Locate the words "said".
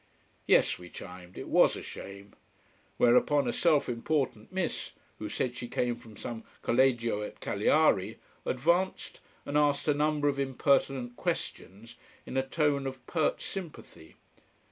5.29-5.55